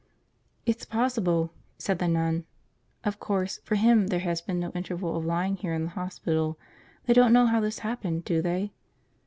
[0.65, 2.45] "It's possible," said the nun.
[3.03, 6.57] "Of course, for him there has been no interval of lying here in the hospital.
[7.05, 8.71] They don't know how this happened, do they?"